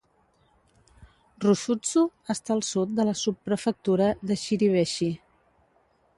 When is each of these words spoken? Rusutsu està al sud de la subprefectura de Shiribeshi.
Rusutsu 1.45 2.03
està 2.35 2.57
al 2.57 2.65
sud 2.71 2.97
de 3.01 3.07
la 3.11 3.15
subprefectura 3.25 4.09
de 4.31 4.41
Shiribeshi. 4.47 5.13